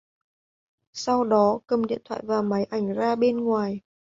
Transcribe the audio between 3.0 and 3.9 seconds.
bên ngoài